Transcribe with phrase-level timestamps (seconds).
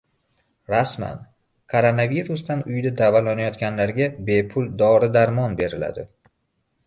[0.71, 1.19] Rasman!
[1.73, 6.07] Koronavirusdan uyida davolanayotganlarga bepul dori-darmon beriladi